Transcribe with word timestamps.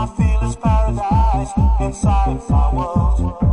I 0.00 0.06
feel 0.06 0.38
it's 0.44 0.54
paradise 0.54 1.50
inside 1.80 2.40
my 2.48 2.72
world. 2.72 3.47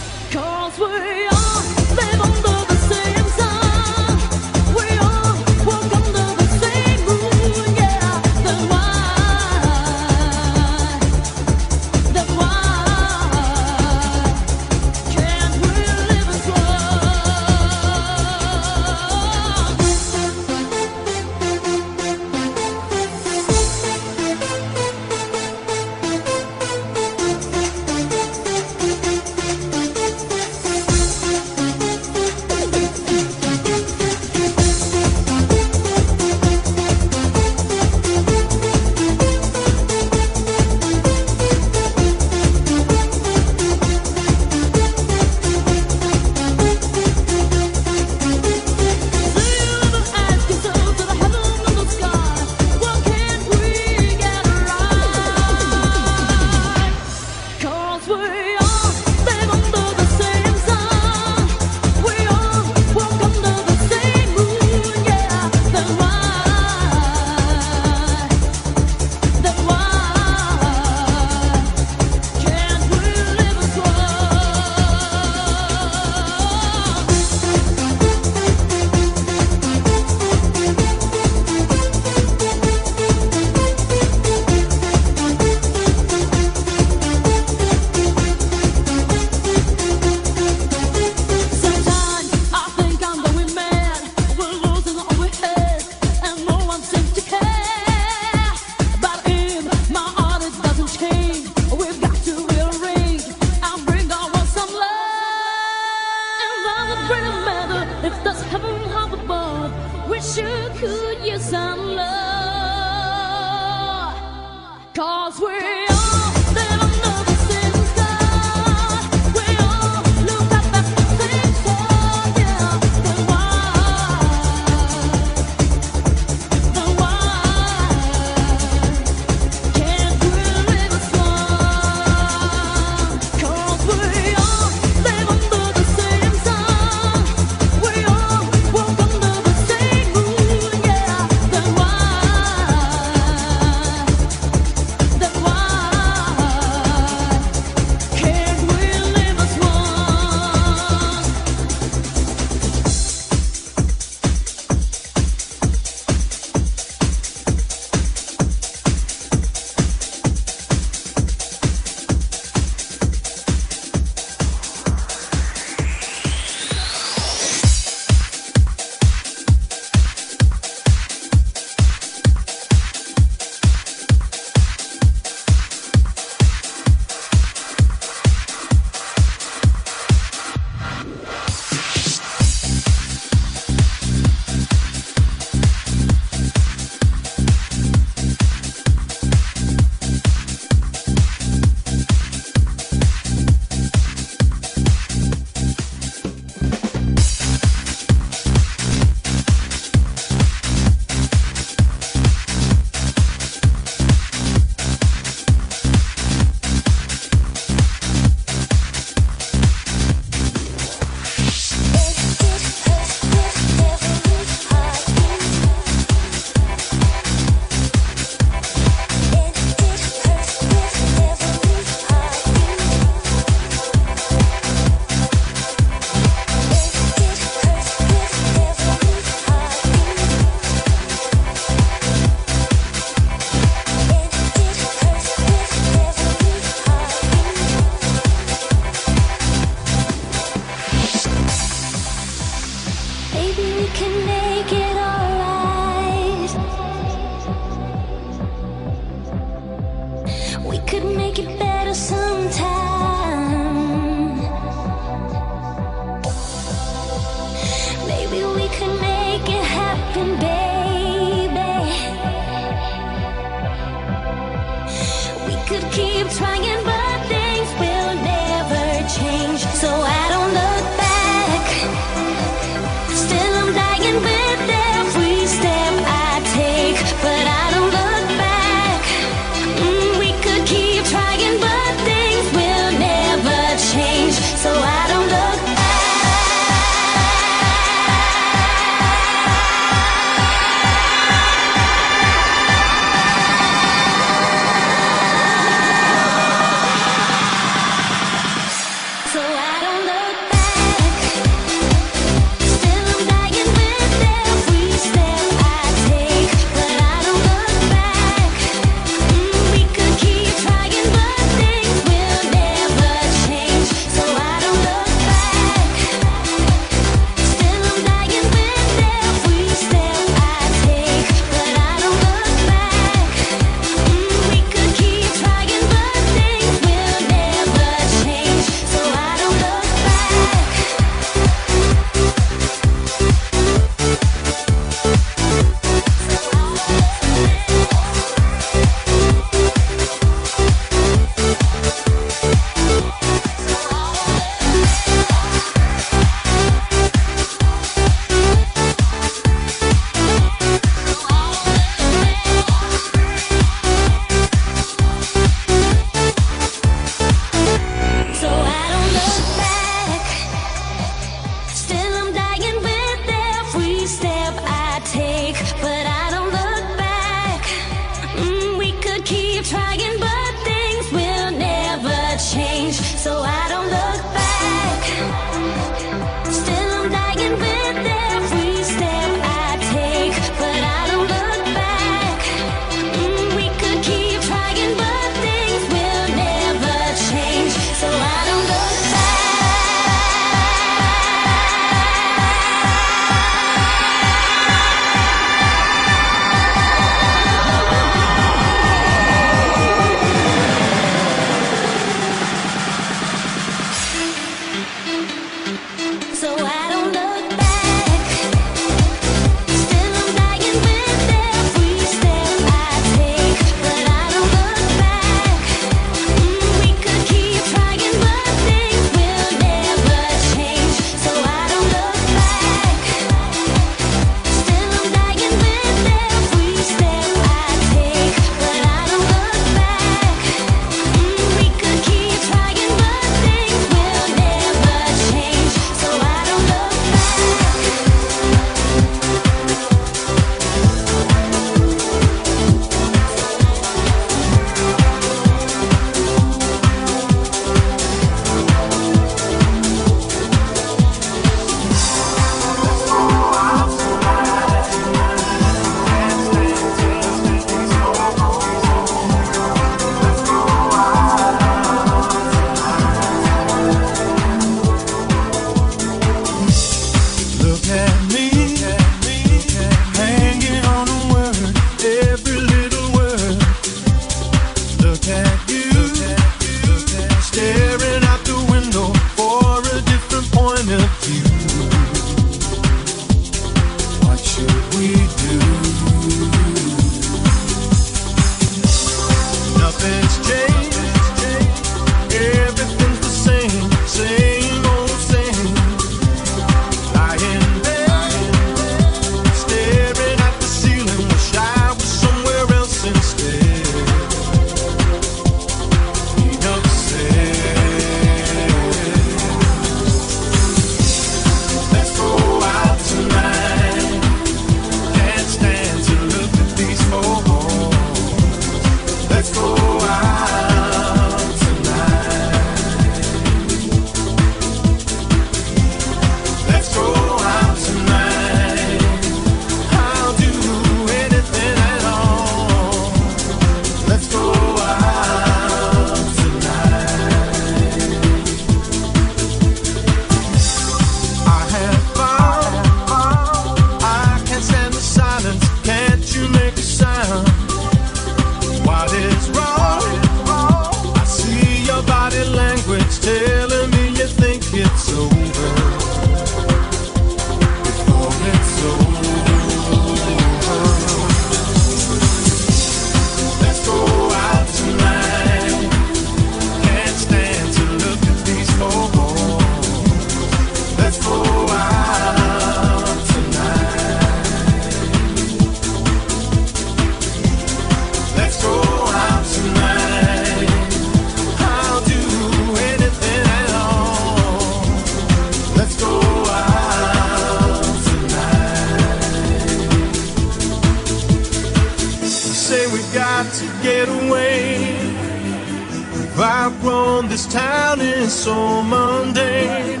Town 597.70 598.00
is 598.00 598.32
so 598.32 598.82
mundane. 598.82 600.00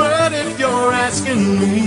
But 0.00 0.30
if 0.42 0.58
you're 0.60 0.92
asking 1.06 1.42
me, 1.60 1.80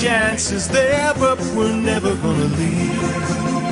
chances 0.00 0.68
there, 0.68 1.12
but 1.24 1.38
we're 1.56 1.80
never 1.92 2.12
gonna 2.22 2.50
leave. 2.58 3.69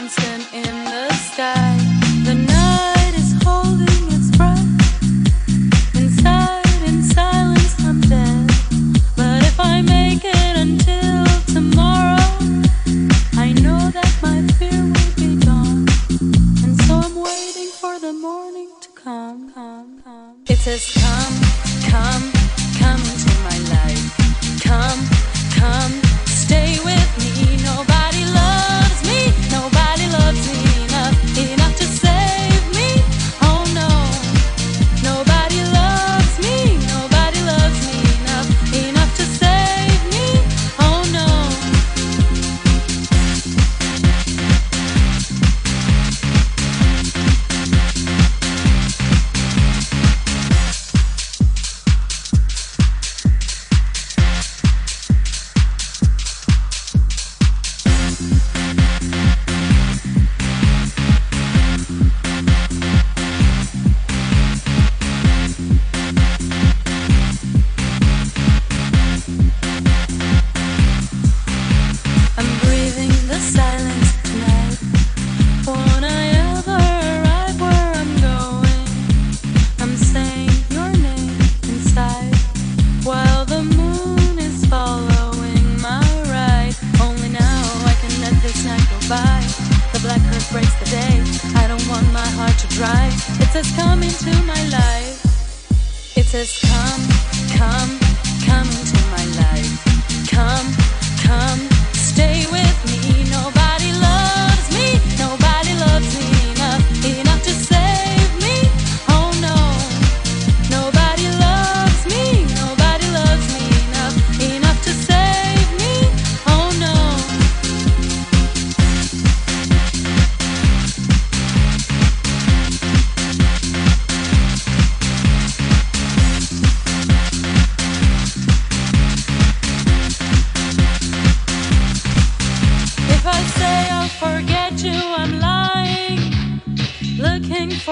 constant 0.00 0.54
in 0.54 0.84
the 0.84 1.12
sky. 1.12 1.79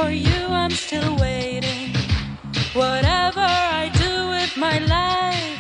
For 0.01 0.11
you, 0.13 0.47
I'm 0.51 0.71
still 0.71 1.17
waiting. 1.17 1.93
Whatever 2.73 3.41
I 3.43 3.91
do 3.95 4.29
with 4.29 4.57
my 4.57 4.79
life, 4.79 5.59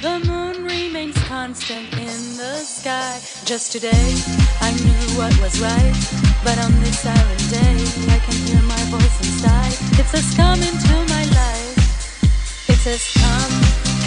the 0.00 0.20
moon 0.24 0.62
remains 0.62 1.18
constant 1.24 1.92
in 1.94 2.20
the 2.36 2.54
sky. 2.62 3.18
Just 3.44 3.72
today, 3.72 4.14
I 4.60 4.70
knew 4.84 5.02
what 5.18 5.34
was 5.40 5.60
right. 5.60 5.98
But 6.44 6.58
on 6.64 6.72
this 6.78 7.00
silent 7.00 7.44
day, 7.50 7.74
I 8.14 8.18
can 8.24 8.38
hear 8.46 8.62
my 8.62 8.82
voice 8.94 9.18
inside. 9.18 9.74
It 9.98 10.06
says, 10.06 10.32
Come 10.36 10.62
into 10.62 10.94
my 11.14 11.24
life. 11.40 12.70
It 12.70 12.78
says, 12.86 13.02
Come, 13.18 13.54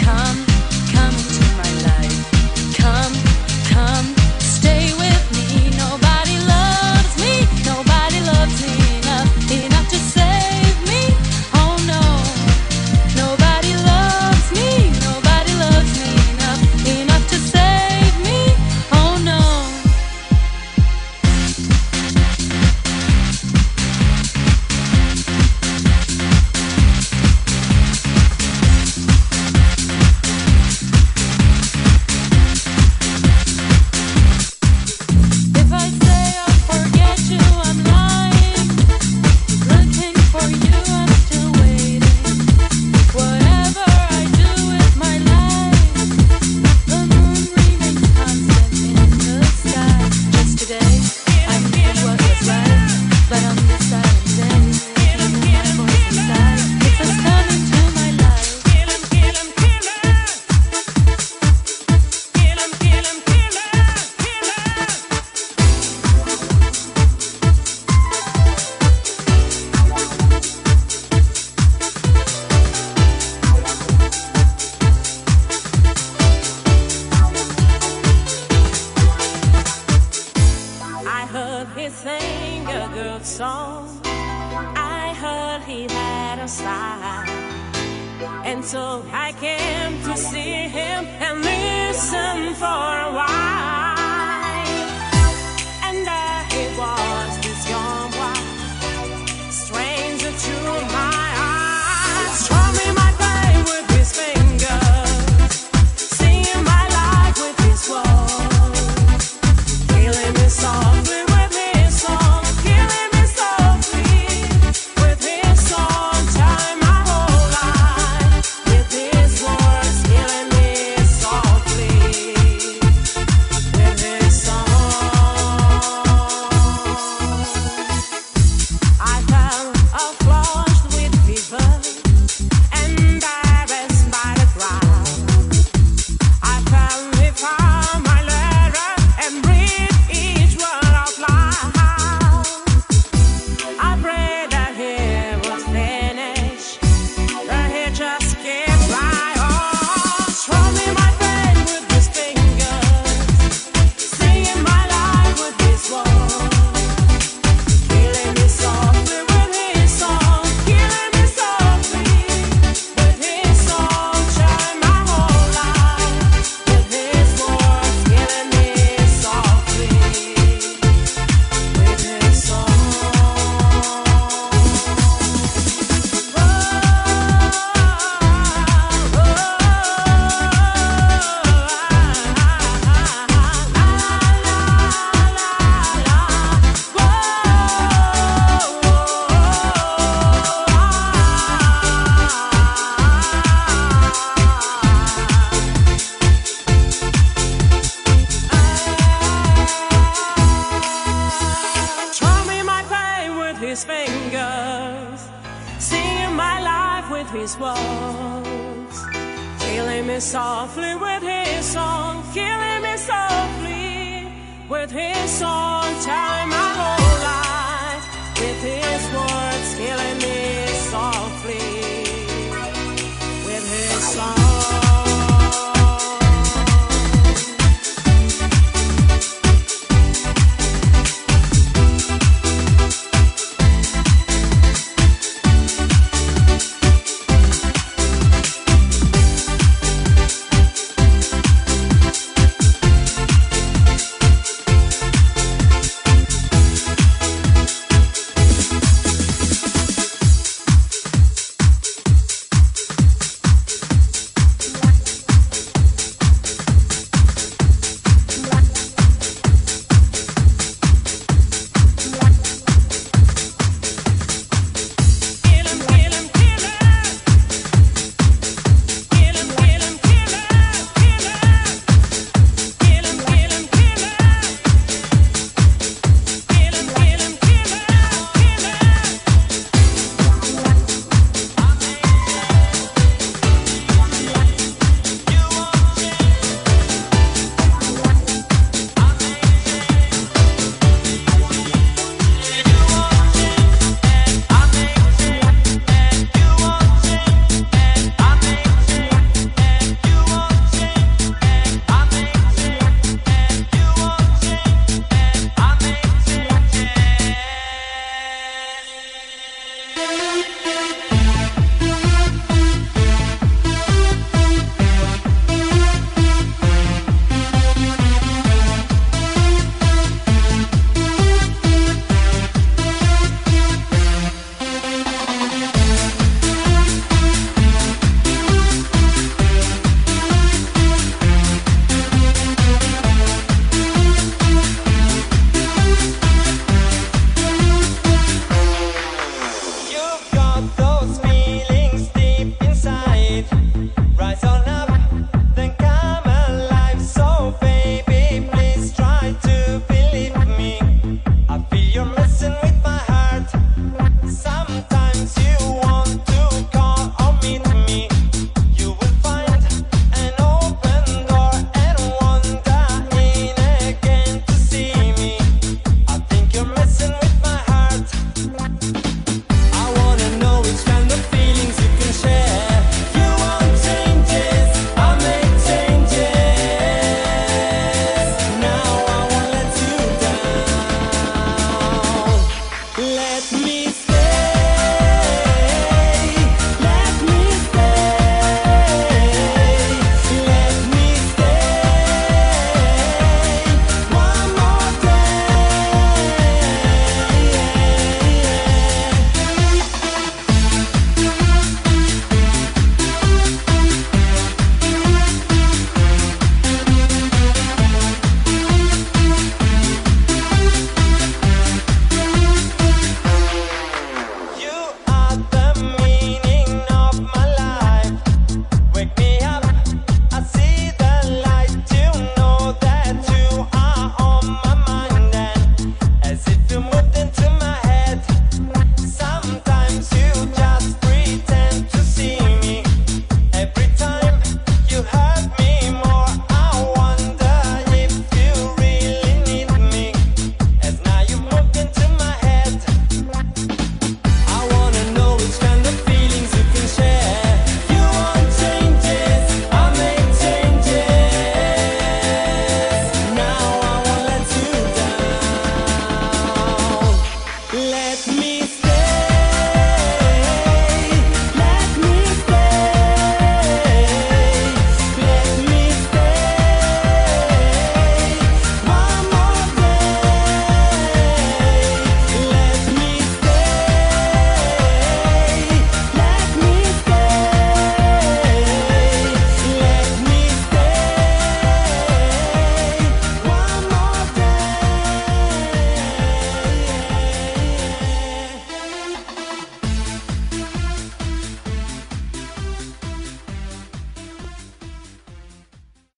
come, 0.06 0.46
come 0.94 1.14
into 1.14 1.43